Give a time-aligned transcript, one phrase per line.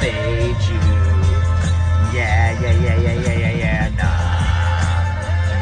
[0.00, 0.80] fade you.
[2.14, 3.82] Yeah, yeah, yeah, yeah, yeah, yeah, yeah.
[3.98, 4.18] Nah,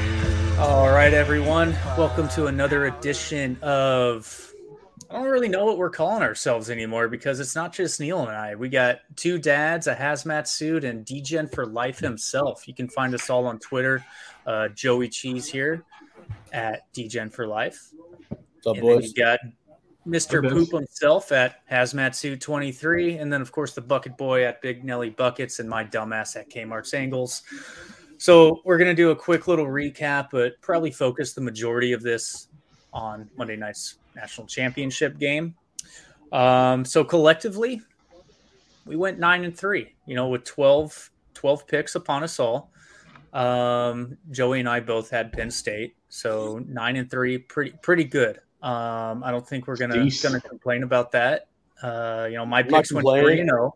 [0.60, 1.76] All right, everyone.
[1.98, 4.54] Welcome to another edition of.
[5.10, 8.30] I don't really know what we're calling ourselves anymore because it's not just Neil and
[8.30, 8.54] I.
[8.54, 12.68] We got two dads, a hazmat suit, and DGen for life himself.
[12.68, 14.06] You can find us all on Twitter.
[14.46, 15.84] Uh, Joey Cheese here
[16.54, 17.90] at DGen for life.
[18.30, 19.08] What's up, And boys?
[19.08, 19.40] you got
[20.08, 20.44] Mr.
[20.44, 20.50] Hey.
[20.50, 23.18] Poop himself at Hazmat Suit 23.
[23.18, 26.52] And then, of course, the Bucket Boy at Big Nelly Buckets and my dumbass at
[26.52, 27.42] Kmart's Angles.
[28.20, 32.04] So, we're going to do a quick little recap, but probably focus the majority of
[32.04, 32.50] this
[32.94, 35.56] on Monday night's national championship game.
[36.32, 37.82] Um, so, collectively,
[38.86, 42.72] we went nine and three, you know, with 12, 12 picks upon us all.
[43.34, 48.40] Um, Joey and I both had Penn State, so nine and three, pretty pretty good.
[48.62, 50.34] Um, I don't think we're gonna Decent.
[50.34, 51.48] gonna complain about that.
[51.82, 53.76] Uh, you know, my I'm picks went three and zero.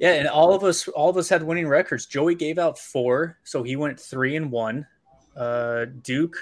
[0.00, 2.06] Yeah, and all of us all of us had winning records.
[2.06, 4.86] Joey gave out four, so he went three and one.
[5.36, 6.36] Uh, Duke,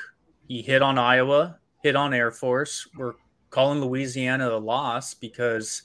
[0.47, 2.89] he hit on Iowa, hit on Air Force.
[2.97, 3.13] We're
[3.51, 5.83] calling Louisiana a loss because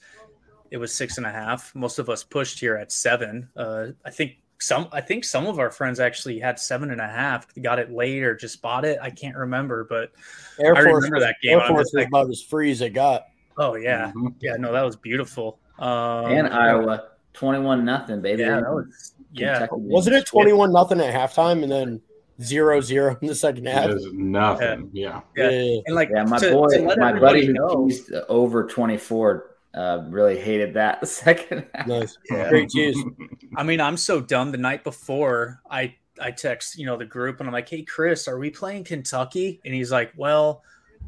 [0.71, 1.75] it was six and a half.
[1.75, 3.49] Most of us pushed here at seven.
[3.55, 7.07] Uh, I think some I think some of our friends actually had seven and a
[7.07, 8.97] half, got it late or just bought it.
[9.01, 10.11] I can't remember, but
[10.59, 11.59] Air I Force, remember that game.
[11.59, 13.25] Air I'm Force just was about as free as it got.
[13.57, 14.35] oh yeah, Mhm.
[14.39, 15.59] yeah, no, that was beautiful.
[15.79, 18.43] Um, And Iowa, twenty-one nothing, baby.
[18.43, 19.67] yeah, that was yeah.
[19.71, 22.01] Wasn't it twenty-one nothing at halftime and then
[22.41, 23.89] zero zero in the second half?
[23.89, 24.89] It is nothing.
[24.93, 25.21] Yeah.
[25.35, 25.49] Yeah.
[25.49, 25.79] Yeah.
[25.85, 30.03] And like Yeah, my to- boy, to my buddy who know- teased over twenty-four, uh,
[30.09, 31.87] really hated that the second half.
[31.87, 32.17] Nice.
[32.29, 32.49] Yeah.
[32.49, 32.97] Great cheese.
[33.55, 34.51] I mean, I'm so dumb.
[34.51, 38.27] The night before, I I text you know the group and I'm like, "Hey, Chris,
[38.27, 40.63] are we playing Kentucky?" And he's like, "Well,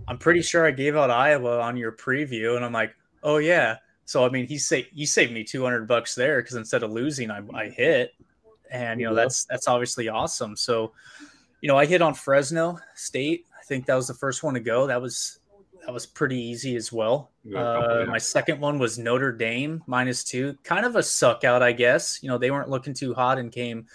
[0.08, 2.94] I'm pretty sure I gave out Iowa on your preview." And I'm like,
[3.24, 6.84] "Oh yeah." So I mean, he say you saved me 200 bucks there because instead
[6.84, 8.12] of losing, I, I hit,
[8.72, 9.22] and you know Yeah.
[9.24, 10.56] that's that's obviously awesome.
[10.56, 10.94] So,
[11.62, 13.46] you know, I hit on Fresno State.
[13.59, 14.88] I think that was the first one to go.
[14.88, 15.40] That was
[15.86, 17.32] that was pretty easy as well.
[17.44, 18.06] You got a couple, Uh, yeah.
[18.06, 22.22] my second one was Notre Dame minus two, kind of a suck out, I guess.
[22.22, 23.88] You know, they weren't looking too hot and came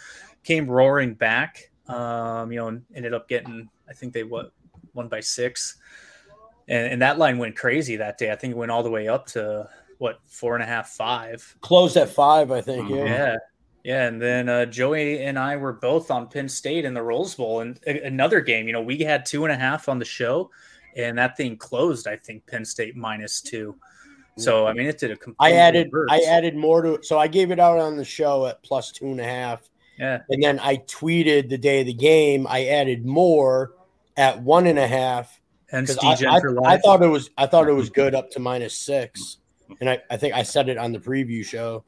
[0.42, 1.70] came roaring back.
[1.88, 4.50] Um, you know, and ended up getting, I think they what
[4.94, 5.76] won by six,
[6.66, 8.32] and, and that line went crazy that day.
[8.32, 11.56] I think it went all the way up to what four and a half, five.
[11.60, 12.90] Closed at five, I think.
[12.90, 13.04] Yeah.
[13.04, 13.36] Yeah.
[13.86, 17.36] Yeah, and then uh, Joey and I were both on Penn State in the Rose
[17.36, 18.66] Bowl, and a- another game.
[18.66, 20.50] You know, we had two and a half on the show,
[20.96, 22.08] and that thing closed.
[22.08, 23.76] I think Penn State minus two.
[24.38, 25.36] So I mean, it did a complete.
[25.38, 26.08] I added reverse.
[26.10, 27.04] I added more to it.
[27.04, 29.62] so I gave it out on the show at plus two and a half.
[30.00, 32.44] Yeah, And then I tweeted the day of the game.
[32.50, 33.70] I added more
[34.16, 34.78] at one and
[36.08, 39.38] I, I- I thought it was I thought it was good up to minus six.
[39.80, 41.84] And I, I think I said it on the preview show.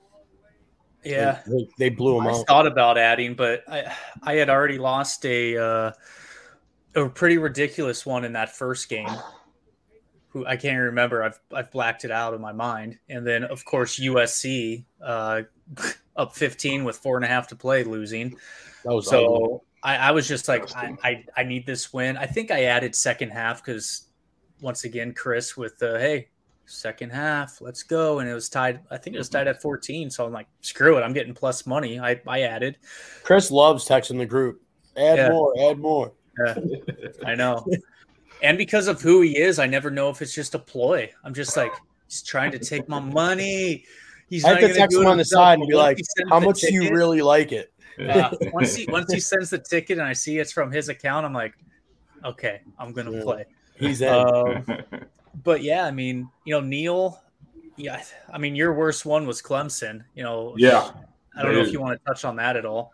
[1.08, 2.46] Yeah, They, they blew them I out.
[2.46, 5.92] thought about adding, but I I had already lost a uh,
[6.94, 9.10] a pretty ridiculous one in that first game.
[10.30, 11.22] Who I can't remember.
[11.22, 12.98] I've I've blacked it out of my mind.
[13.08, 15.42] And then of course USC uh,
[16.16, 18.36] up 15 with four and a half to play, losing.
[18.84, 19.08] That was.
[19.08, 22.16] So I, I was just like, I, I, I need this win.
[22.16, 24.08] I think I added second half because
[24.60, 26.28] once again, Chris with the hey,
[26.68, 28.18] second half, let's go.
[28.20, 28.80] And it was tied.
[28.90, 30.10] I think it was tied at 14.
[30.10, 31.02] So I'm like, screw it.
[31.02, 31.98] I'm getting plus money.
[31.98, 32.78] I, I added.
[33.24, 34.62] Chris loves texting the group.
[34.96, 35.28] Add Yeah.
[35.30, 36.12] more, add more.
[37.26, 37.66] I know.
[38.42, 41.10] and because of who he is, I never know if it's just a ploy.
[41.24, 41.72] I'm just like,
[42.06, 43.84] he's trying to take my money.
[44.28, 45.98] He's I not have to gonna text him on the side and but be like,
[46.28, 47.72] How much do you really like it?
[48.08, 51.26] uh, once he once he sends the ticket and I see it's from his account,
[51.26, 51.54] I'm like,
[52.24, 53.22] okay, I'm gonna Yeah.
[53.24, 53.44] play.
[53.74, 54.08] He's in.
[54.08, 54.64] Um,
[55.44, 57.20] but yeah, I mean, you know, Neil.
[57.76, 60.04] Yeah, I mean, your worst one was Clemson.
[60.14, 60.90] You know, yeah.
[61.36, 62.92] I don't know if you want to touch on that at all.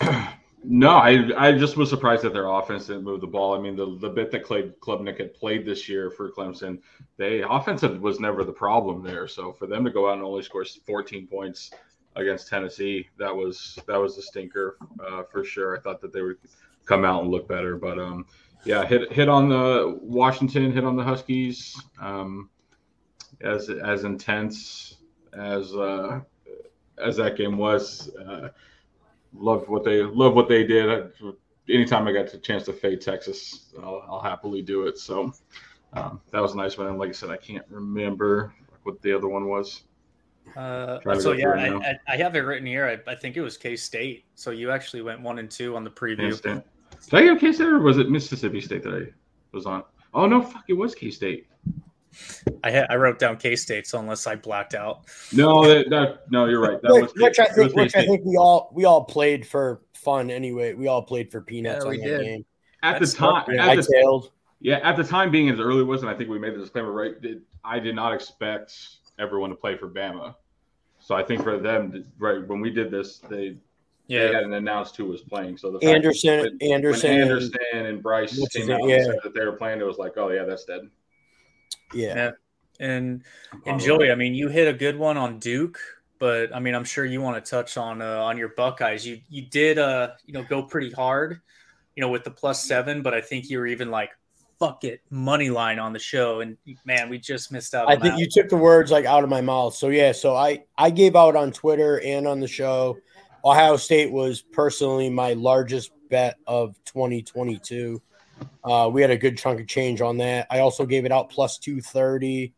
[0.64, 3.54] No, I I just was surprised that their offense didn't move the ball.
[3.54, 6.80] I mean, the the bit that Cade Klubnik had played this year for Clemson,
[7.16, 9.28] they offensive was never the problem there.
[9.28, 11.70] So for them to go out and only score 14 points
[12.16, 14.76] against Tennessee, that was that was a stinker
[15.06, 15.76] uh, for sure.
[15.76, 16.38] I thought that they would
[16.86, 18.26] come out and look better, but um,
[18.64, 22.50] yeah, hit hit on the Washington, hit on the Huskies, um,
[23.40, 24.96] as as intense
[25.32, 26.20] as uh,
[27.02, 28.10] as that game was.
[28.16, 28.48] Uh,
[29.34, 30.90] loved what they loved what they did.
[30.90, 31.30] I,
[31.68, 34.98] anytime I got the chance to fade Texas, I'll, I'll happily do it.
[34.98, 35.32] So
[35.92, 36.86] um, that was a nice one.
[36.86, 39.82] And like I said, I can't remember what the other one was.
[40.56, 41.80] Uh, so yeah, through it now.
[41.80, 42.86] I, I, I have it written here.
[42.86, 44.24] I, I think it was K State.
[44.34, 46.62] So you actually went one and two on the preview.
[46.98, 47.10] Instant.
[47.22, 49.12] Did I get K State or was it Mississippi State that I
[49.52, 49.84] was on?
[50.14, 50.64] Oh no, fuck!
[50.68, 51.46] It was K State.
[52.64, 55.02] I had, I wrote down K State, so unless I blacked out.
[55.32, 56.80] No, that, that no, you're right.
[56.82, 58.06] That Which, was which I think, which I K-State.
[58.08, 60.72] think we all we all played for fun anyway.
[60.74, 62.24] We all played for peanuts Yeah, on we that did.
[62.24, 62.44] game.
[62.82, 63.44] at the time.
[63.48, 64.32] not- At I the, tailed.
[64.60, 66.58] yeah, at the time being as early it was, and I think we made the
[66.58, 67.20] disclaimer right.
[67.22, 68.74] That I did not expect
[69.18, 70.34] everyone to play for Bama,
[70.98, 73.58] so I think for them, right when we did this, they
[74.08, 75.58] they Yeah, hadn't announced who was playing.
[75.58, 78.90] So the fact Anderson, when- when Anderson, Anderson and Bryce What's came out name?
[78.90, 79.04] and Yeah.
[79.04, 80.80] said that they were playing, it was like, oh yeah, that's dead.
[81.94, 82.14] yeah.
[82.14, 82.30] Yeah.
[82.80, 83.22] and
[83.66, 85.78] and Joey, I mean, you hit a good one on Duke,
[86.18, 89.06] but I mean, I'm sure you want to touch on uh, on your Buckeyes.
[89.06, 91.40] You you did uh you know go pretty hard,
[91.96, 94.10] you know, with the plus seven, but I think you were even like
[94.58, 97.88] fuck it money line on the show, and man, we just missed out.
[97.88, 98.18] I think that.
[98.18, 99.74] you took the words like out of my mouth.
[99.74, 102.96] So yeah, so I I gave out on Twitter and on the show.
[103.44, 108.00] Ohio State was personally my largest bet of 2022.
[108.64, 110.46] Uh, we had a good chunk of change on that.
[110.50, 112.52] I also gave it out plus 230.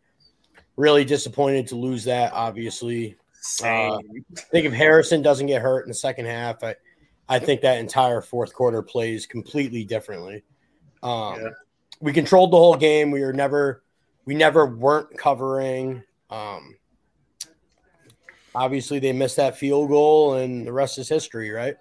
[0.77, 2.33] Really disappointed to lose that.
[2.33, 3.17] Obviously,
[3.63, 4.01] uh, I
[4.51, 6.77] think if Harrison doesn't get hurt in the second half, I
[7.31, 10.43] I think that entire fourth quarter plays completely differently.
[11.03, 11.49] Um, Yeah.
[12.01, 13.11] We controlled the whole game.
[13.11, 13.85] We were never,
[14.25, 16.03] we never weren't covering.
[16.31, 16.77] Um,
[18.55, 21.77] obviously, they missed that field goal, and the rest is history, right?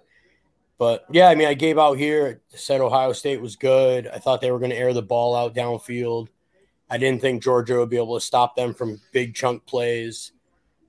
[0.78, 2.40] But yeah, I mean, I gave out here.
[2.48, 4.06] Said Ohio State was good.
[4.06, 6.28] I thought they were going to air the ball out downfield.
[6.88, 10.32] I didn't think Georgia would be able to stop them from big chunk plays.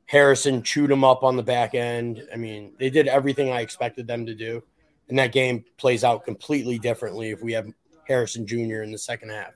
[0.05, 2.23] Harrison chewed them up on the back end.
[2.33, 4.63] I mean, they did everything I expected them to do.
[5.09, 7.67] And that game plays out completely differently if we have
[8.07, 8.81] Harrison Jr.
[8.81, 9.53] in the second half.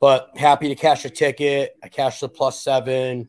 [0.00, 1.76] But happy to cash a ticket.
[1.82, 3.28] I cashed the plus seven.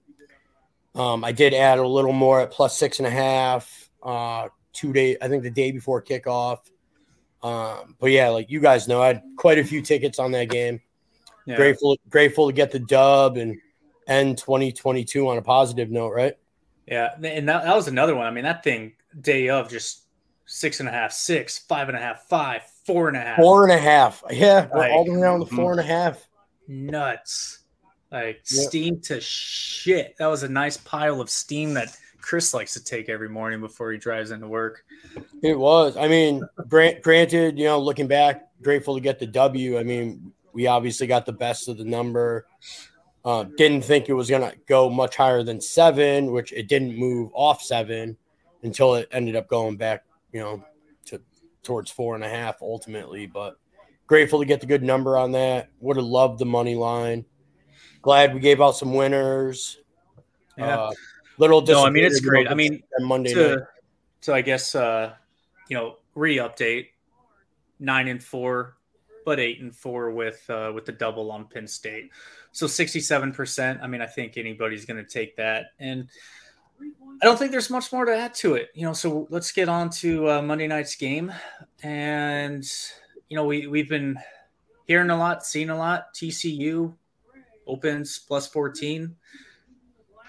[0.95, 3.89] Um, I did add a little more at plus six and a half.
[4.03, 6.59] Uh, two day, I think the day before kickoff.
[7.43, 10.49] Um, but yeah, like you guys know, I had quite a few tickets on that
[10.49, 10.79] game
[11.45, 11.55] Yeah.
[11.55, 13.57] grateful grateful to get the dub and
[14.07, 16.35] end 2022 on a positive note right
[16.85, 18.27] Yeah, and that, that was another one.
[18.27, 20.03] I mean, that thing day of just
[20.45, 23.63] six and a half, six, five and a half, five, four and a half, four
[23.63, 25.55] and a half yeah Like, all the way down to mhm.
[25.55, 26.27] four and a half
[26.67, 27.59] nuts,
[28.11, 28.67] like Yep.
[28.67, 30.15] steam to shit.
[30.17, 33.91] That was a nice pile of steam that Chris likes to take every morning before
[33.91, 34.85] he drives into work.
[35.41, 39.77] it was i mean grant, granted you know looking back grateful to get the w
[39.79, 42.45] i mean we obviously got the best of the number
[43.25, 46.95] uh, didn't think it was going to go much higher than seven which it didn't
[46.95, 48.15] move off seven
[48.63, 50.63] until it ended up going back you know
[51.05, 51.19] to
[51.63, 53.57] towards four and a half ultimately but
[54.05, 57.25] grateful to get the good number on that would have loved the money line
[58.01, 59.79] glad we gave out some winners
[60.57, 60.77] Yeah.
[60.77, 60.91] uh,
[61.37, 62.47] little No, I mean, it's great.
[62.49, 63.67] I mean, monday night to,
[64.21, 65.13] to I guess uh,
[65.69, 66.87] you know re-update
[67.79, 68.77] nine and four,
[69.25, 72.11] but eight and four with uh, with the double on Penn State.
[72.51, 73.79] So sixty-seven percent.
[73.81, 76.07] I mean, I think anybody's going to take that, and
[76.81, 78.69] I don't think there's much more to add to it.
[78.73, 81.33] You know, so let's get on to uh, Monday night's game,
[81.81, 82.63] and
[83.29, 84.17] you know we we've been
[84.85, 86.13] hearing a lot, seeing a lot.
[86.13, 86.93] TCU
[87.67, 89.15] opens plus fourteen.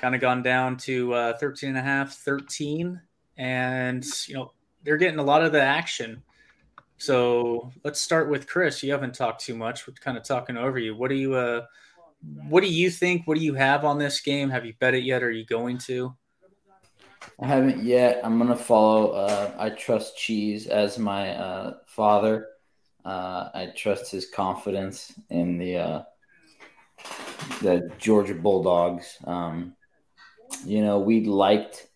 [0.00, 3.00] Kind of gone down to uh, 13 and a half 13
[3.36, 4.52] and you know
[4.82, 6.22] they're getting a lot of the action.
[6.98, 8.82] So let's start with chris.
[8.82, 9.86] You haven't talked too much.
[9.86, 10.96] We're kind of talking over you.
[10.96, 11.66] What do you uh
[12.48, 13.26] what do you think?
[13.26, 14.50] What do you have on this game?
[14.50, 15.22] Have you bet it yet?
[15.22, 16.14] Are you going to?
[17.40, 18.20] I haven't yet.
[18.22, 19.12] I'm gonna follow.
[19.12, 22.48] Uh, I trust Cheese as my uh, father.
[23.04, 26.02] Uh, I trust his confidence in the uh,
[27.62, 29.18] the Georgia Bulldogs.
[29.24, 29.74] Um,
[30.64, 31.88] you know, we liked.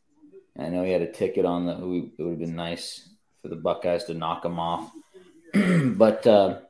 [0.59, 1.79] I know he had a ticket on that.
[1.79, 3.09] It would have been nice
[3.43, 4.91] for the Buckeyes to knock him off,
[5.53, 6.61] but uh,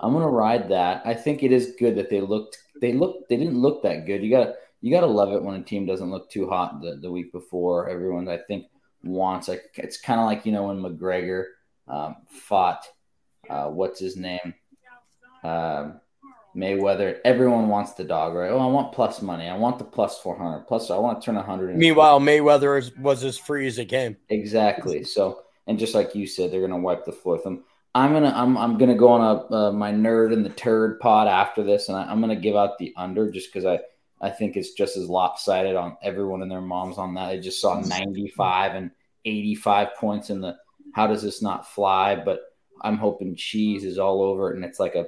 [0.00, 1.02] I'm gonna ride that.
[1.04, 2.58] I think it is good that they looked.
[2.80, 3.28] They looked.
[3.28, 4.22] They didn't look that good.
[4.22, 6.96] You got you got to love it when a team doesn't look too hot the,
[6.96, 7.88] the week before.
[7.88, 8.66] Everyone, I think,
[9.04, 11.44] wants like it's kind of like you know when McGregor
[11.88, 12.84] um, fought
[13.48, 14.54] uh, what's his name
[15.42, 16.00] um,
[16.56, 17.18] Mayweather.
[17.24, 18.50] Everyone wants the dog, right?
[18.50, 19.48] Oh, I want plus money.
[19.48, 20.66] I want the plus four hundred.
[20.66, 21.76] Plus, I want to turn a hundred.
[21.76, 25.04] meanwhile mayweather is, was as free as it came Exactly.
[25.04, 27.64] So, and just like you said, they're gonna wipe the floor with them.
[27.94, 31.28] I'm gonna I'm I'm gonna go on a uh, my nerd and the turd pod
[31.28, 33.80] after this, and I, I'm gonna give out the under just because I
[34.20, 37.28] I think it's just as lopsided on everyone and their moms on that.
[37.28, 38.90] I just saw 95 and
[39.24, 40.56] 85 points in the
[40.94, 42.14] how does this not fly?
[42.14, 42.40] But
[42.82, 45.06] I'm hoping cheese is all over it and it's like a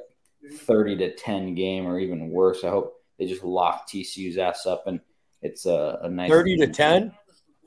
[0.53, 2.65] 30 to 10 game or even worse.
[2.65, 5.01] I hope they just lock TCU's ass up and
[5.43, 7.13] it's a, a nice 30 to 10.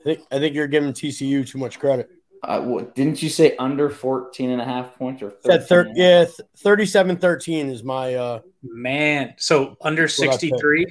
[0.00, 2.08] I think I think you're giving TCU too much credit.
[2.44, 5.84] Uh, what, didn't you say under 14 and a half points or Said 13 thir-
[5.88, 5.96] half?
[5.96, 10.40] yeah, th- 37 13 is my uh Man, so under what I picked.
[10.40, 10.86] 63.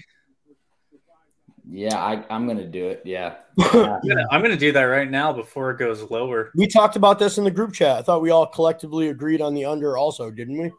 [1.70, 3.02] Yeah, I, I'm gonna do it.
[3.04, 3.36] Yeah.
[3.60, 6.52] I'm gonna, I'm gonna do that right now before it goes lower.
[6.56, 7.98] we talked about this in the group chat.
[7.98, 10.72] I thought we all collectively agreed on the under also, didn't we?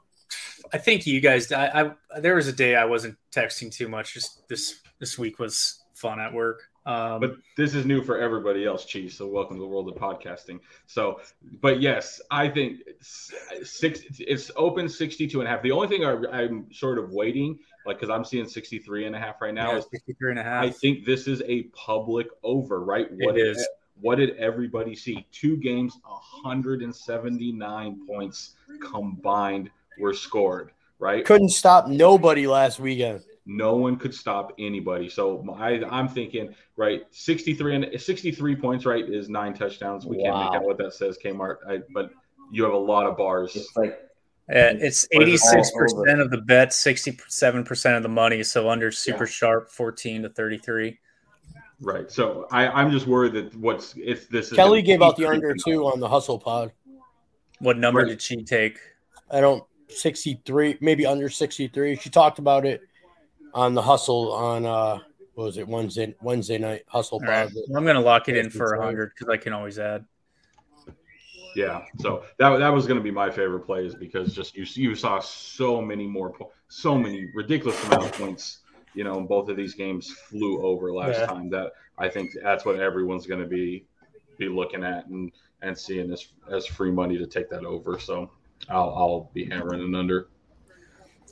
[0.73, 1.51] I think you guys.
[1.53, 4.15] I, I there was a day I wasn't texting too much.
[4.15, 6.63] Just this this week was fun at work.
[6.87, 9.15] Um, But this is new for everybody else, Cheese.
[9.15, 10.59] So welcome to the world of podcasting.
[10.87, 11.21] So,
[11.61, 13.31] but yes, I think it's
[13.63, 14.01] six.
[14.19, 15.61] It's open 62 and a half.
[15.63, 19.19] The only thing I, I'm sort of waiting, like, because I'm seeing 63 and a
[19.19, 20.77] half right now, yeah, is 63 and a I half.
[20.77, 23.07] think this is a public over, right?
[23.11, 23.69] It What did, is.
[24.01, 25.27] what did everybody see?
[25.31, 29.69] Two games, 179 points combined
[30.01, 31.25] were scored, right?
[31.25, 33.23] Couldn't stop nobody last weekend.
[33.47, 35.09] No one could stop anybody.
[35.09, 40.05] So I, I'm thinking, right, 63 and 63 points, right, is nine touchdowns.
[40.05, 41.57] We can't make out what that says, Kmart.
[41.67, 42.11] I, but
[42.53, 43.57] you have a lot of bars.
[43.57, 43.99] It's like
[44.51, 48.43] Uh, it's But it's all 86% of the bet, 67% of the money.
[48.43, 50.99] So under super sharp, 14 to 33.
[51.81, 52.11] Right.
[52.11, 55.55] So I, I'm just worried that what's if this is Kelly gave out the under
[55.55, 56.73] two on the hustle pod.
[57.61, 58.09] What number Right.
[58.09, 58.79] did she take?
[59.31, 61.97] I don't 63, maybe under 63.
[61.97, 62.83] She talked about it
[63.55, 64.99] on the hustle on uh
[65.35, 67.47] what was it Wednesday Wednesday night hustle All right.
[67.47, 67.53] pod.
[67.69, 68.79] Well, I'm going to lock it in for right.
[68.79, 70.05] 100 because I can always add.
[71.57, 74.95] Yeah, so that that was going to be my favorite plays because just you you
[74.95, 78.59] saw so many more po- so many ridiculous amount of points.
[78.95, 81.27] You know, both of these games flew over last Yeah.
[81.27, 81.49] time.
[81.51, 83.87] That I think that's what everyone's going to be
[84.39, 87.99] be looking at and and seeing as as free money to take that over.
[87.99, 88.31] So
[88.69, 90.29] I'll I'll be hammering an under.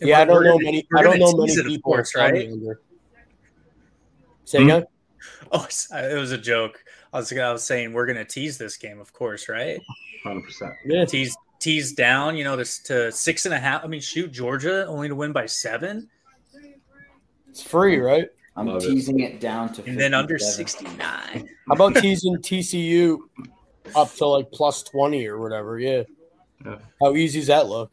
[0.01, 2.49] Yeah, I don't know many we're I don't know many tease of people course, right?
[2.51, 2.81] under.
[4.45, 4.65] Say Hmm?
[4.71, 4.85] again?
[5.53, 6.83] Oh, it was a joke.
[7.13, 9.81] I was, I was saying we're going to tease this game, of course, right?
[10.23, 10.73] Hundred percent.
[10.85, 11.05] Yeah.
[11.05, 13.83] Tease tease down, you know, this to six and a half.
[13.85, 16.09] I mean, shoot, Georgia only to win by seven,
[17.49, 18.29] It's free, right?
[18.57, 19.41] I'm Love teasing it.
[19.41, 20.99] down to and then under 69.
[21.03, 23.19] How about teasing TCU
[23.95, 25.79] up to like plus 20 or whatever?
[25.79, 26.03] Yeah.
[26.65, 26.79] Yeah.
[27.03, 27.93] How easy does that look?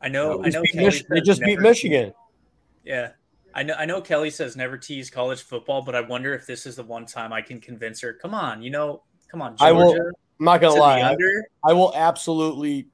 [0.00, 0.42] I know.
[0.44, 0.62] I know.
[0.62, 2.12] Kelly Mich- they just beat never- Michigan.
[2.84, 3.10] Yeah.
[3.54, 6.66] I know, I know Kelly says never tease college football, but I wonder if this
[6.66, 8.12] is the one time I can convince her.
[8.12, 10.10] Come on, you know, come on, I will- Georgia.
[10.38, 11.00] I'm not gonna the lie.
[11.00, 11.16] I.
[11.64, 12.88] I will absolutely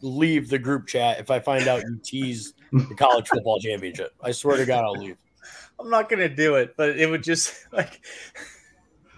[0.00, 4.12] leave the group chat if I find out you tease the college football championship.
[4.20, 5.16] I swear to God, I'll leave.
[5.78, 8.00] I'm not gonna do it, but it would just like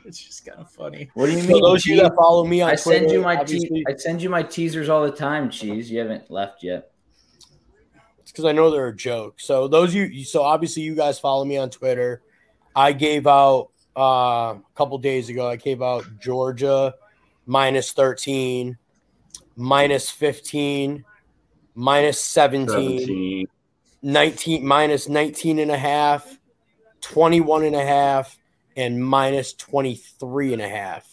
[0.05, 1.11] it's just kind of funny.
[1.15, 1.63] What do you For mean?
[1.63, 2.03] those you Cheese?
[2.03, 4.89] that follow me on I Twitter, send you my te- I send you my teasers
[4.89, 5.51] all the time.
[5.51, 6.91] Cheese, you haven't left yet.
[8.21, 9.41] it's because I know they're a joke.
[9.41, 12.23] So those you, so obviously you guys follow me on Twitter.
[12.75, 15.49] I gave out uh, a couple days ago.
[15.49, 16.95] I gave out Georgia
[17.47, 18.79] minus thirteen,
[19.57, 21.05] minus fifteen,
[21.75, 23.47] minus 17, 17.
[24.05, 26.39] 19 minus 19 and a half,
[27.03, 28.37] 21 and a half,
[28.77, 31.09] and minus 23 and a half.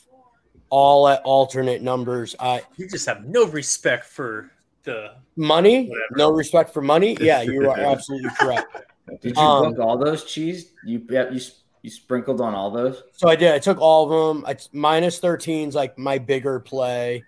[0.70, 2.36] All at alternate numbers.
[2.40, 4.52] I You just have no respect for
[4.84, 5.16] the.
[5.36, 6.16] money, Whatever.
[6.16, 7.18] no respect for money.
[7.20, 8.68] Yeah, you are absolutely correct.
[9.22, 10.74] Did you Um, book all those cheese?
[10.86, 11.42] You yeah, you
[11.82, 13.02] you sprinkled on all those.
[13.14, 13.52] So I did.
[13.54, 14.46] I took all of them.
[14.46, 17.24] I, minus 13 is like my bigger play.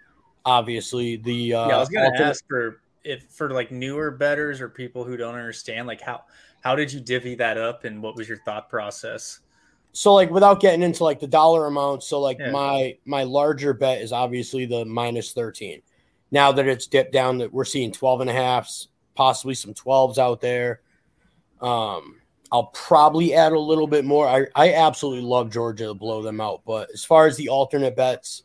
[0.45, 4.61] Obviously, the uh, yeah, I was gonna alternate- ask for if for like newer betters
[4.61, 6.21] or people who don't understand, like how
[6.61, 9.39] how did you divvy that up and what was your thought process?
[9.93, 12.51] So like without getting into like the dollar amount so like Yeah.
[12.51, 15.81] my my larger bet is obviously the minus 13
[16.31, 20.17] now that it's dipped down that we're seeing 12 and a halfs possibly some 12s
[20.17, 20.81] out there
[21.62, 22.15] um
[22.51, 24.27] i'll probably add a little bit more.
[24.27, 27.95] I i absolutely love georgia to blow them out but as far as the alternate
[27.95, 28.43] bets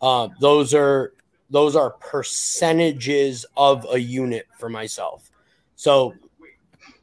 [0.00, 1.12] uh those are
[1.50, 5.30] those are percentages of a unit for myself.
[5.76, 6.14] So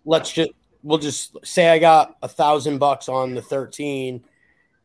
[0.06, 0.52] let's just
[0.84, 4.24] we'll just say I got a thousand bucks on the 13,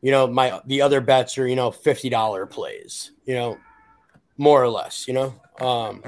[0.01, 3.57] you know, my the other bets are, you know, fifty dollar plays, you know,
[4.37, 5.35] more or less, you know.
[5.59, 6.03] Um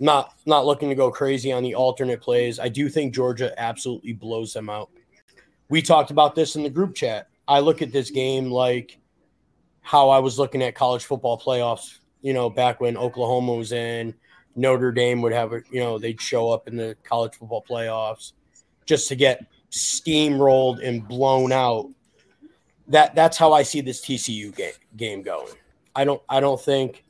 [0.00, 2.58] not not looking to go crazy on the alternate plays.
[2.58, 4.90] I do think Georgia absolutely blows them out.
[5.68, 7.28] We talked about this in the group chat.
[7.46, 8.98] I look at this game like
[9.82, 14.14] how I was looking at college football playoffs, you know, back when Oklahoma was in,
[14.56, 18.32] Notre Dame would have a, you know, they'd show up in the college football playoffs
[18.86, 21.90] just to get steamrolled and blown out.
[22.88, 25.54] That that's how I see this TCU game game going.
[25.94, 27.04] I don't I don't think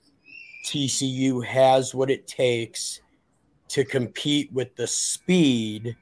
[0.67, 3.01] TCU has what it takes
[3.69, 5.97] to compete with the speed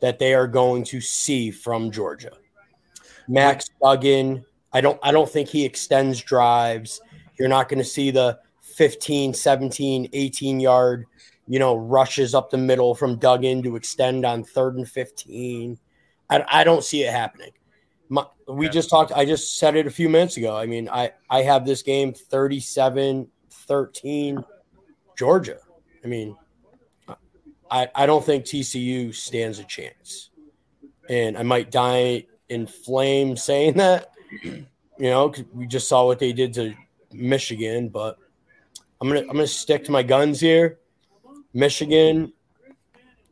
[0.00, 2.32] that they are going to see from Georgia.
[3.26, 4.44] Max Duggan.
[4.72, 7.00] I don't I don't think he extends drives.
[7.38, 8.38] You're not going to see the
[8.78, 11.06] 15, 17, 18 yard,
[11.48, 15.78] you know, rushes up the middle from Duggan to extend on third and 15.
[16.30, 17.52] I, I don't see it happening.
[18.10, 18.72] My, we Yeah.
[18.72, 20.54] just talked, I just said it a few minutes ago.
[20.56, 24.44] I mean, I, I have this game 37 13
[25.16, 25.58] Georgia.
[26.04, 26.36] I mean,
[27.70, 30.30] I, I don't think TCU stands a chance.
[31.08, 34.10] And I might die in flames saying that,
[34.42, 34.66] you
[34.98, 36.74] know, 'cause we just saw what they did to
[37.12, 38.16] Michigan, but
[39.00, 40.78] I'm gonna I'm gonna stick to my guns here.
[41.58, 42.32] Michigan,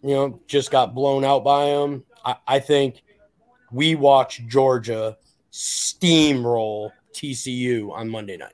[0.02, 2.02] you know, just got blown out by them.
[2.24, 3.02] I, I think
[3.70, 5.16] we watch Georgia
[5.52, 8.52] steamroll TCU on Monday night.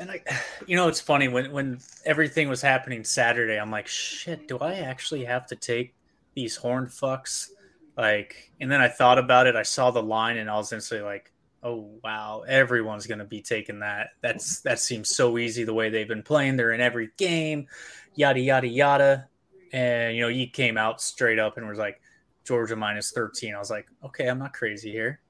[0.00, 0.22] And I,
[0.66, 3.60] you know, it's funny when when everything was happening Saturday.
[3.60, 5.94] I'm like, shit, do I actually have to take
[6.34, 7.50] these horn fucks?
[7.96, 9.54] Like, and then I thought about it.
[9.54, 11.30] I saw the line, and I was instantly like,
[11.62, 14.10] oh wow, everyone's gonna be taking that.
[14.20, 16.56] That's that seems so easy the way they've been playing.
[16.56, 17.66] They're in every game,
[18.14, 19.28] yada yada yada.
[19.72, 22.00] And you know, you came out straight up and was like,
[22.44, 23.54] Georgia minus 13.
[23.54, 25.20] I was like, okay, I'm not crazy here.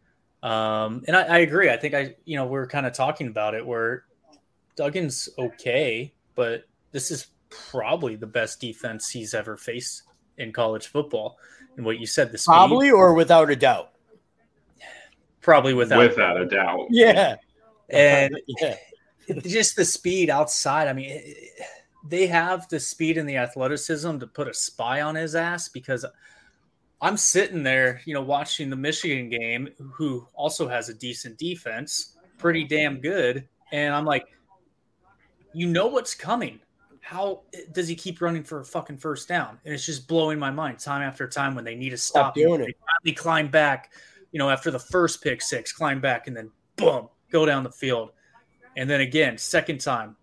[0.42, 1.68] Um, and I, I agree.
[1.68, 4.04] I think I, you know, we are kind of talking about it where
[4.76, 10.04] Duggan's okay, but this is probably the best defense he's ever faced
[10.38, 11.36] in college football.
[11.76, 13.90] And what you said, the speed, Probably or without a doubt.
[15.42, 16.86] probably without, without a doubt.
[16.90, 17.36] Yeah.
[17.90, 18.76] and yeah.
[19.42, 20.88] just the speed outside.
[20.88, 21.62] I mean, it- it-
[22.08, 26.04] they have the speed and the athleticism to put a spy on his ass because
[27.02, 32.16] I'm sitting there, you know, watching the Michigan game, who also has a decent defense,
[32.38, 33.48] pretty damn good.
[33.72, 34.26] And I'm like,
[35.52, 36.60] you know what's coming.
[37.00, 37.42] How
[37.72, 39.58] does he keep running for a fucking first down?
[39.64, 42.34] And it's just blowing my mind time after time when they need to stop, Stop
[42.34, 42.76] doing it.
[43.04, 43.92] They climb back,
[44.32, 47.72] you know, after the first pick six, climb back and then boom, go down the
[47.72, 48.10] field.
[48.76, 50.16] And then again, second time,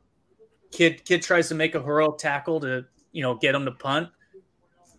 [0.72, 4.10] kid kid tries to make a heroic tackle to you know get him to punt,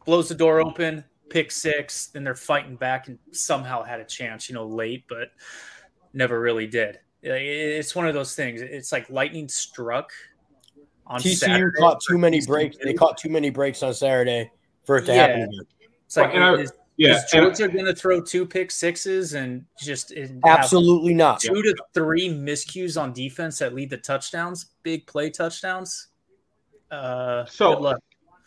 [0.05, 2.07] blows the door open, pick six.
[2.09, 5.29] Then they're fighting back and somehow had a chance, you know, late, but
[6.13, 6.99] never really did.
[7.23, 8.61] It's one of those things.
[8.61, 10.13] It's like lightning struck.
[11.07, 12.47] On TCU Saturday caught too many TCU.
[12.47, 12.77] breaks.
[12.83, 14.51] They caught too many breaks on Saturday
[14.85, 15.27] for it to Yeah.
[15.27, 15.61] happen again.
[16.07, 19.33] It's like, And I- is, Yeah, is and- Georgia going to throw two pick sixes
[19.35, 20.13] and just
[20.45, 21.41] Absolutely not.
[21.41, 26.09] two to three miscues on defense that lead to touchdowns, big play touchdowns?
[26.91, 27.99] Uh, So- good luck.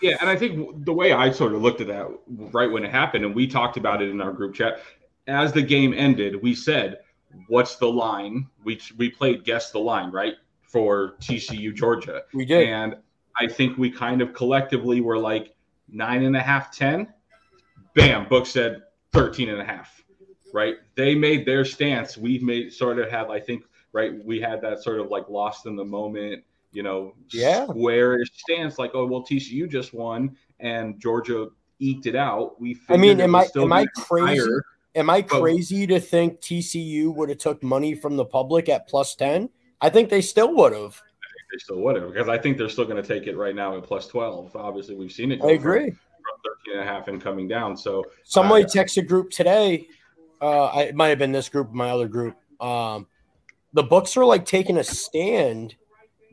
[0.01, 2.89] Yeah, and I think the way I sort of looked at that right when it
[2.91, 4.81] happened, and we talked about it in our group chat,
[5.27, 7.01] as the game ended, we said,
[7.47, 10.33] "What's the line?" We we played guess the line, right,
[10.63, 12.67] for TCU Georgia, We did.
[12.67, 12.95] and
[13.39, 15.53] I think we kind of collectively were like
[15.87, 17.13] nine and a half, ten.
[17.95, 20.03] Bam, book said 13 and a half,
[20.53, 20.75] right?
[20.95, 22.17] They made their stance.
[22.17, 24.23] We made sort of had, I think, right?
[24.23, 27.65] We had that sort of like lost in the moment, you know, Yeah.
[27.65, 31.49] squarish stance, like, oh, well, TCU just won and Georgia
[31.79, 32.59] eked it out.
[32.61, 34.39] We I mean, am I am I crazy?
[34.41, 34.63] higher.
[34.93, 39.15] Am I crazy to think TCU would have took money from the public at plus
[39.15, 39.49] ten?
[39.79, 41.01] I think they still would have.
[41.51, 43.75] They still would have, because I think they're still going to take it right now
[43.77, 44.55] at plus 12.
[44.55, 45.41] Obviously, we've seen it.
[45.43, 45.91] I agree.
[45.91, 45.99] From
[46.43, 47.75] 13 and a half and coming down.
[47.77, 49.87] So, Somebody Uh, texted group today.
[50.41, 52.35] Uh, I, it might have been this group, my other group.
[52.59, 53.07] Um,
[53.73, 55.75] the books are like taking a stand,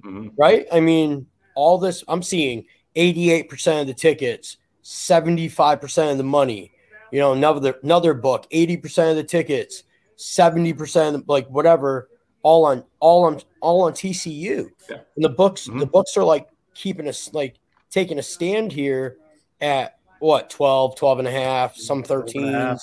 [0.04, 0.32] mhm.
[0.36, 0.66] right?
[0.72, 2.64] I mean, all this I'm seeing
[2.96, 6.72] 88% of the tickets, 75% of the money.
[7.12, 9.84] You know, another another book, 80% of the tickets,
[10.16, 12.08] 70% of the, like whatever,
[12.42, 14.68] all on all on all on TCU.
[14.90, 14.96] Yeah.
[15.16, 15.80] And the books, Mhm.
[15.80, 17.56] the books are like keeping us like
[17.90, 19.16] taking a stand here
[19.60, 22.80] at what 12, 12 and a half, some 13s.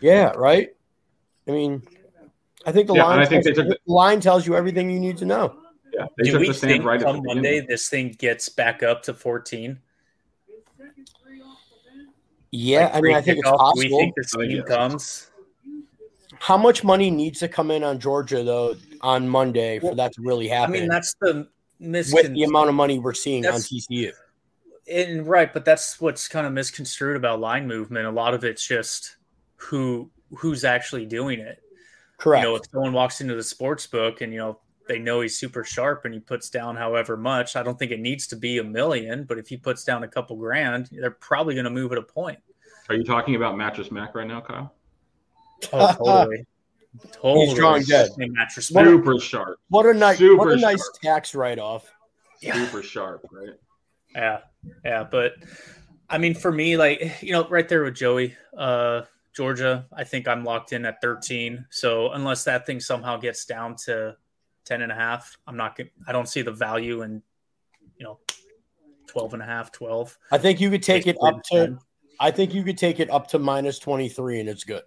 [0.00, 0.70] Yeah, right.
[1.48, 1.82] I mean,
[2.64, 4.90] I think the Yeah, line I think tells, they took the line tells you everything
[4.90, 5.56] you need to know.
[5.92, 7.20] yeah, they Do took we the think right at come.
[7.24, 9.78] Monday this thing gets back up to 14?
[12.54, 13.98] Yeah, Like I mean, I think it's pre-kickoff, we possible.
[13.98, 14.68] think the I oh, think scheme yes.
[14.68, 15.30] comes?
[16.38, 20.12] How much money needs to come in on Georgia though on Monday for Well, that
[20.14, 20.74] to really happen?
[20.74, 21.48] I mean, that's the
[21.80, 24.12] with the amount of money we're seeing on TCU.
[24.92, 28.06] And right, but that's what's kind of misconstrued about line movement.
[28.06, 29.16] A lot of it's just
[29.56, 31.62] who who's actually doing it.
[32.18, 32.42] Correct.
[32.44, 35.36] You know, if someone walks into the sports book and you know they know he's
[35.36, 38.58] super sharp and he puts down however much, I don't think it needs to be
[38.58, 41.92] a million, but if he puts down a couple grand, they're probably going to move
[41.92, 42.38] at a point.
[42.88, 44.74] Are you talking about Mattress Mac right now, Kyle?
[45.72, 46.44] Oh, totally.
[47.12, 47.46] totally.
[47.46, 48.10] He's drawing dead.
[48.18, 48.90] Mattress What- back.
[48.92, 49.60] Super sharp.
[49.68, 51.00] what a nice, Super what a nice sharp.
[51.02, 51.90] tax write off.
[52.40, 52.54] Yeah.
[52.54, 53.54] Super sharp, right?
[54.16, 54.40] Yeah,
[54.84, 55.34] yeah, but
[56.08, 59.02] I mean, for me, like you know, right there with Joey, uh,
[59.34, 61.66] Georgia, I think I'm locked in at 13.
[61.70, 64.16] So unless that thing somehow gets down to
[64.66, 67.22] 10 and a half, I'm not I don't see the value in,
[67.96, 68.18] you know,
[69.06, 70.18] 12 and a half, 12.
[70.30, 71.66] I think you could take it up to.
[71.66, 71.78] 10.
[72.20, 74.82] I think you could take it up to minus twenty three, and it's good.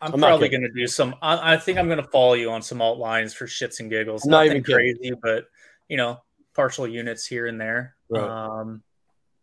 [0.00, 1.16] I'm, I'm probably going to do some.
[1.20, 3.90] I, I think I'm going to follow you on some alt lines for shits and
[3.90, 4.24] giggles.
[4.24, 4.96] I'm not Nothing even kidding.
[4.98, 5.46] crazy, but
[5.88, 6.20] you know,
[6.54, 7.96] partial units here and there.
[8.08, 8.22] Right.
[8.22, 8.82] Um,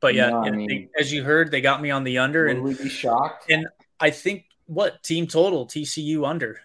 [0.08, 2.46] but yeah, No, I mean- they- as you heard, they got me on the under,
[2.46, 3.52] Would and we be shocked?
[3.52, 3.68] and
[4.00, 6.62] I think what team total TCU under.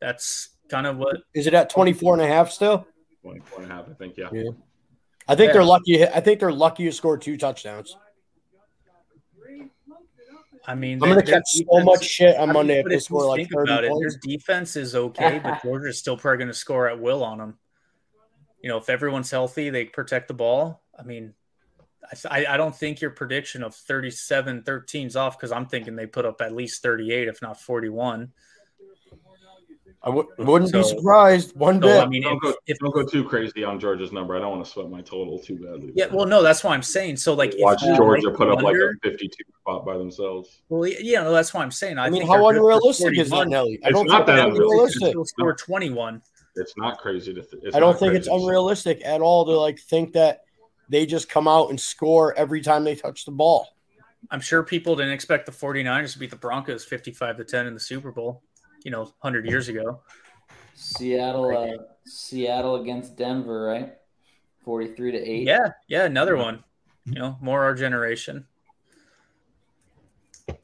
[0.00, 2.86] That's kind of what Is it at 24 and a half still?
[3.22, 4.18] 24 and a half, I think.
[4.18, 4.28] Yeah.
[4.32, 4.50] Yeah.
[5.26, 5.52] I think Yeah.
[5.54, 6.04] they're lucky.
[6.06, 7.96] I think they're lucky to score two touchdowns.
[10.66, 10.94] I mean.
[10.94, 12.98] I'm gonna their- their catch so much shit I on mean, Monday if but they
[12.98, 14.18] score like 30 about it, points.
[14.22, 17.58] their defense is okay, but Georgia's still probably going to score at will on them.
[18.62, 20.82] You know, if everyone's healthy, they protect the ball.
[20.98, 21.34] I mean,
[22.28, 25.96] I, I I don't think your prediction of 37 13 is off because I'm thinking
[25.96, 28.30] they put up at least 38, if not 41.
[30.02, 32.02] I w- wouldn't be surprised one So, bit.
[32.02, 34.36] I mean, Don't if, go, if don't go too crazy on Georgia's number.
[34.36, 35.92] I don't want to sweat my total too badly.
[35.94, 37.16] yeah, well, no, that's why I'm saying.
[37.16, 40.60] So, like, watch if you Georgia like put up like a 52 spot by themselves.
[40.68, 41.96] well, yeah, no, that's why I'm saying.
[41.96, 43.48] I, I mean, think how they're good for unrealistic is that, 41.
[43.50, 43.80] Nelly?
[43.82, 44.68] I It's don't not think that unrealistic.
[44.68, 45.08] unrealistic.
[45.08, 46.22] Still score 21.
[46.56, 47.40] It's not crazy to.
[47.40, 48.42] Th- it's I don't not think it's crazy.
[48.44, 50.42] unrealistic at all to like think that
[50.88, 53.68] they just come out and score every time they touch the ball.
[54.30, 57.74] I'm sure people didn't expect the 49ers to beat the Broncos 55 to 10 in
[57.74, 58.42] the Super Bowl,
[58.84, 60.00] you know, 100 years ago.
[60.74, 63.94] Seattle, uh, Seattle against Denver, right?
[64.64, 65.46] Forty-three to eight.
[65.46, 66.64] Yeah, yeah, another one.
[67.04, 68.46] You know, more our generation.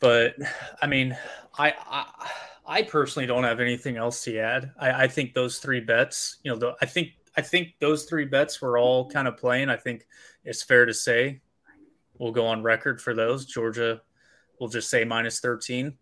[0.00, 0.34] But
[0.82, 1.16] I mean,
[1.58, 2.30] I I,
[2.66, 4.72] I personally don't have anything else to add.
[4.78, 8.24] I, I think those three bets, you know, the, I think I think those three
[8.24, 9.68] bets were all kind of playing.
[9.68, 10.06] I think
[10.44, 11.40] it's fair to say
[12.18, 13.46] we'll go on record for those.
[13.46, 14.02] Georgia,
[14.58, 15.96] we'll just say minus 13.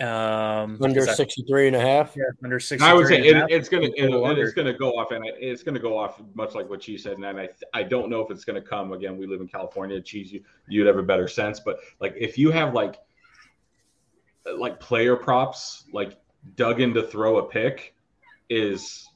[0.00, 2.14] Um, Under is that- 63 and a half.
[2.16, 2.86] yeah, under 60.
[2.86, 5.64] I would say it, it's gonna it, it is gonna go off, and I- it's
[5.64, 7.16] gonna go off much like what Cheese said.
[7.16, 9.16] And I I don't know if it's gonna come again.
[9.18, 10.00] We live in California.
[10.00, 11.58] Cheese, you you'd have a better sense.
[11.58, 12.96] But like if you have like
[14.56, 16.16] like player props, like
[16.54, 17.94] Duggan to throw a pick,
[18.48, 19.08] is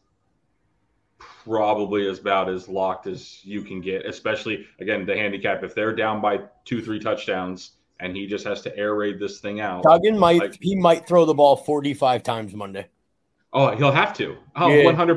[1.44, 4.06] probably as about as locked as you can get.
[4.06, 8.60] Especially again the handicap if they're down by two three touchdowns and he just has
[8.62, 9.82] to air raid this thing out.
[9.84, 12.88] Duggan might Like- he might throw the ball 45 times Monday.
[13.52, 14.36] Oh, he'll have to.
[14.56, 14.84] Oh, Yeah.
[14.84, 15.16] 100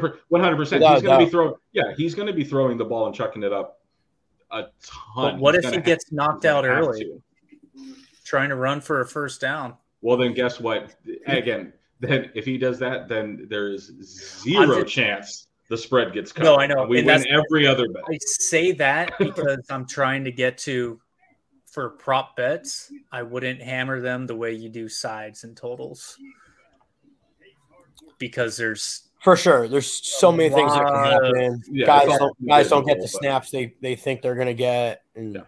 [0.57, 0.83] percent.
[0.83, 1.55] He's going to be throwing.
[1.73, 3.79] Yeah, he's going to be throwing the ball and chucking it up
[4.51, 4.69] a ton.
[5.15, 7.21] But what He's if he gonna gets knocked out early, to.
[8.25, 9.73] trying to run for a first down?
[10.01, 10.93] Well, then guess what?
[11.25, 13.91] Again, then if he does that, then there is
[14.43, 16.43] 0 just- chance the spread gets cut.
[16.43, 18.03] No, I know, We and win every other bet.
[18.09, 20.99] I say that because I'm trying to get to
[21.65, 22.91] for prop bets.
[23.11, 26.17] I wouldn't hammer them the way you do sides and totals
[28.17, 29.67] because there's For sure.
[29.67, 31.63] There's so many things that can lot happen.
[31.69, 35.03] Yeah, guys don't, guys don't get the snaps they, they think they're going to get.
[35.15, 35.41] And Yeah.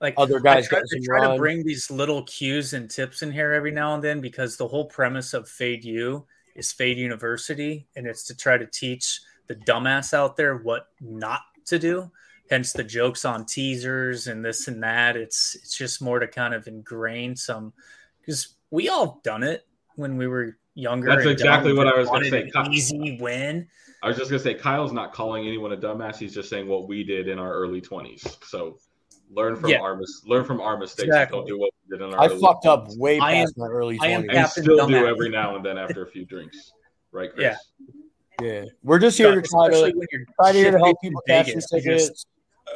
[0.00, 3.30] like Other I guys try, I try to bring these little cues and tips in
[3.30, 7.86] here every now and then because the whole premise of Fade You is Fade University,
[7.96, 9.20] and it's to try to teach
[9.52, 12.10] the dumbass out there what not to do.
[12.50, 15.16] Hence the jokes on teasers and this and that.
[15.16, 17.72] It's it's just more to kind of ingrain some
[18.20, 21.08] because we all done it when we were younger.
[21.14, 22.50] That's exactly what I was gonna say.
[22.54, 23.68] an Easy win.
[24.02, 26.16] I was just going to say, Kyle's not calling anyone a dumbass.
[26.16, 28.36] He's just saying what we did in our early 20s.
[28.44, 28.80] So
[29.30, 29.78] learn from Yeah.
[29.80, 31.06] our mis- learn from our mistakes.
[31.06, 31.38] Exactly.
[31.38, 33.68] Don't do what we did in our I early fucked up way I am- my
[33.68, 34.24] early I am 20s.
[34.24, 36.72] and Captain still do every now and then after a few drinks.
[37.12, 37.44] Right, Chris?
[37.44, 37.56] Yeah.
[38.42, 38.64] Yeah.
[38.82, 39.92] We're just here to try to
[40.40, 41.72] try to to help people cash in Vegas.
[41.72, 42.26] You just-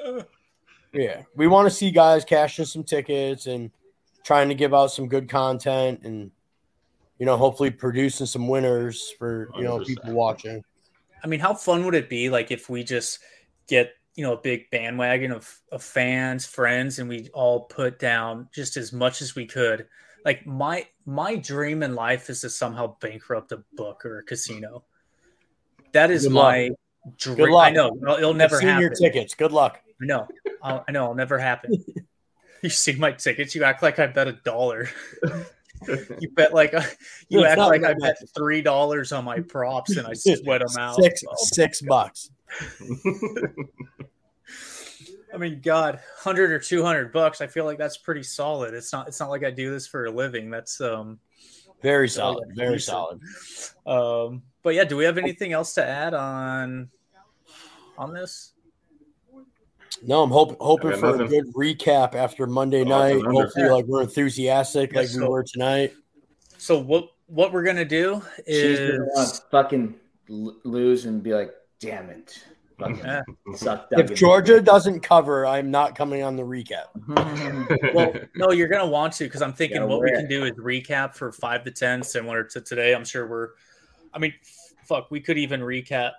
[0.05, 0.29] tickets.
[0.93, 3.71] Yeah, we want to see guys cashing some tickets and
[4.25, 6.31] trying to give out some good content and
[7.19, 9.87] you know hopefully producing some winners for you know 100%.
[9.87, 10.63] people watching.
[11.23, 13.19] I mean, how fun would it be like if we just
[13.67, 18.49] get you know a big bandwagon of, of fans, friends, and we all put down
[18.55, 19.87] just as much as we could.
[20.25, 24.85] Like my my dream in life is to somehow bankrupt a book or a casino.
[25.97, 26.45] That is Good luck.
[26.45, 27.51] my Good dream.
[27.53, 27.67] luck.
[27.67, 28.81] I know it'll, it'll never happen.
[28.83, 29.35] your tickets.
[29.35, 29.81] Good luck.
[30.03, 30.29] I know.
[30.63, 31.05] I'll, I know.
[31.05, 31.83] It'll never happen.
[32.63, 33.55] you see my tickets.
[33.55, 34.91] You act like I bet a dollar.
[36.21, 36.73] you bet like
[37.29, 40.79] you It's act like I bet three dollars on my props and I sweat them
[40.79, 40.97] out.
[40.97, 42.31] Six Oh, six bucks.
[45.35, 47.41] I mean, God, hundred or two hundred bucks.
[47.41, 48.75] I feel like that's pretty solid.
[48.75, 49.09] It's not.
[49.09, 50.51] It's not like I do this for a living.
[50.51, 51.19] That's um,
[51.83, 52.49] Very So, solid.
[52.55, 53.21] yeah, Very solid.
[53.87, 54.43] um.
[54.63, 56.91] But yeah, do we have anything else to add on
[57.97, 58.53] on this?
[60.03, 63.17] No, I'm hoping hoping I got for a good recap after Monday Oh, night.
[63.17, 63.33] it's an.
[63.33, 65.95] Hopefully, like we're enthusiastic Yeah, like we were tonight.
[66.59, 69.95] So what what we're gonna do She's is gonna fucking
[70.29, 72.45] lose and be like, "Damn it!"
[72.79, 73.23] Fucking Yeah.
[73.93, 76.87] If Georgia doesn't cover, I'm not coming on the recap.
[77.95, 80.45] well, no, you're gonna want to because I'm thinking Yeah, what we we're- can do
[80.45, 82.95] is recap for five to ten, similar to today.
[82.95, 83.51] I'm sure we're.
[84.13, 84.35] I mean,
[84.85, 86.13] fuck, we could even recap.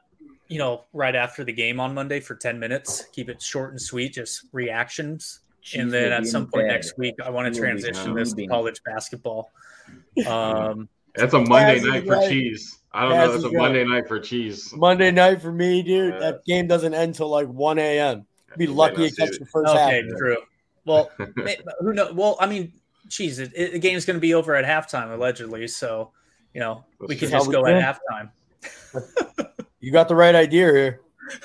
[0.48, 3.06] You know, right after the game on Monday for ten minutes.
[3.14, 5.42] Keep it short and sweet, just reactions.
[5.76, 8.34] and then at some point next week, I want to She will be transition this
[8.34, 9.52] to college basketball.
[10.28, 12.30] Um, That's a Monday night for right.
[12.30, 12.80] cheese.
[12.94, 13.32] I don't That's know.
[13.34, 13.64] That's a right.
[13.64, 14.74] Monday night for cheese.
[14.76, 16.14] Monday night for me, dude.
[16.14, 16.20] Yeah.
[16.20, 18.26] That game doesn't end till like 1 a.m.
[18.58, 20.18] Be You might lucky not to catch the first okay, half.
[20.18, 20.38] true.
[20.86, 21.12] Well,
[21.80, 22.14] who knows?
[22.14, 22.74] Well, I mean,
[23.08, 26.12] geez, it, it, the game's going to be over at halftime allegedly, so
[26.54, 27.40] you know we That's could true.
[27.40, 28.32] just go at halftime.
[29.80, 31.02] You got the right idea here.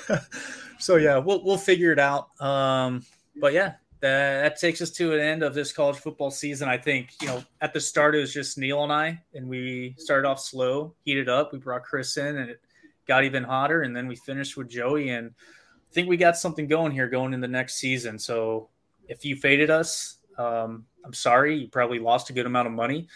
[0.79, 2.29] so yeah, we'll we'll figure it out.
[2.41, 3.05] Um,
[3.39, 6.67] but yeah, that, that takes us to an end of this college football season.
[6.67, 9.95] I think you know at the start it was just Neil and I, and we
[9.97, 11.53] started off slow, heated up.
[11.53, 12.61] We brought Chris in, and it
[13.07, 16.67] got even hotter, and then we finished with Joey, and I think we got something
[16.67, 18.19] going here going in the next season.
[18.19, 18.67] So
[19.07, 21.57] if you faded us, um, I'm sorry.
[21.57, 23.07] You probably lost a good amount of money.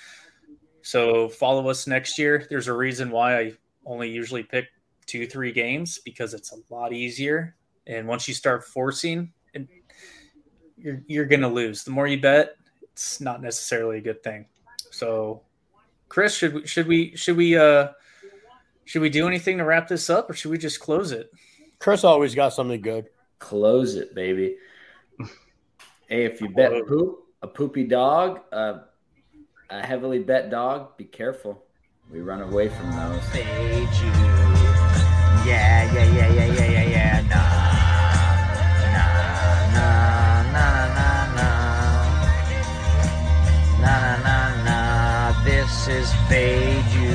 [0.83, 2.47] So follow us next year.
[2.49, 3.53] There's a reason why I
[3.85, 4.67] only usually pick
[5.05, 7.57] two, three games because it's a lot easier.
[7.87, 9.33] And once you start forcing,
[10.77, 11.83] you're you're gonna lose.
[11.83, 12.55] The more you bet,
[12.93, 14.45] it's not necessarily a good thing.
[14.91, 15.41] So,
[16.09, 17.89] Chris, should we should we should we uh
[18.85, 21.31] should we do anything to wrap this up, or should we just close it?
[21.79, 23.07] Chris always got something good.
[23.39, 24.57] Close it, baby.
[26.07, 28.79] hey, if you bet poop, a poopy dog, uh,
[29.69, 31.63] a heavily bet dog, be careful.
[32.11, 33.23] We run away from those.
[33.29, 34.11] Fade you.
[35.45, 36.86] Yeah, yeah,
[45.87, 46.11] Mrs.
[46.27, 47.06] Beju.